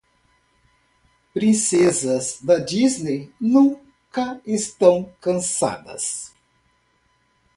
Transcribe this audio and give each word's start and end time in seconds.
Princesas 1.31 2.39
da 2.41 2.57
Disney 2.57 3.31
nunca 3.39 4.41
estão 4.47 5.13
cansadas. 5.21 6.33